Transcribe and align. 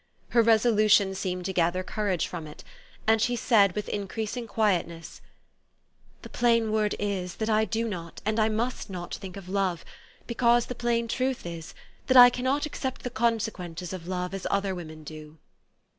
Her 0.29 0.41
resolution 0.41 1.13
seemed 1.13 1.45
to 1.45 1.53
gather 1.53 1.83
courage 1.83 2.25
from 2.25 2.47
it; 2.47 2.63
and 3.05 3.21
she 3.21 3.35
said 3.35 3.73
with 3.75 3.87
increasing 3.87 4.47
quietness, 4.47 5.21
"The 6.23 6.29
plain 6.29 6.71
word 6.71 6.95
is, 6.97 7.35
that 7.35 7.51
I 7.51 7.65
do 7.65 7.87
not, 7.87 8.19
and 8.25 8.39
I 8.39 8.49
must 8.49 8.89
not, 8.89 9.13
think 9.13 9.37
of 9.37 9.47
love, 9.47 9.85
because 10.25 10.65
the 10.65 10.73
plain 10.73 11.07
truth 11.07 11.45
is, 11.45 11.75
that 12.07 12.17
I 12.17 12.31
cannot 12.31 12.65
accept 12.65 13.03
the 13.03 13.11
consequences 13.11 13.93
of 13.93 14.07
love 14.07 14.33
as 14.33 14.47
other 14.49 14.73
women 14.73 15.03
do." 15.03 15.37